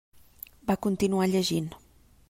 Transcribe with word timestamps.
Va 0.71 0.77
continuar 0.87 1.29
llegint. 1.35 1.73